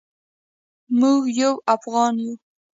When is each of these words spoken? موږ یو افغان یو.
موږ 0.99 1.21
یو 1.41 1.53
افغان 1.75 2.13
یو. 2.25 2.33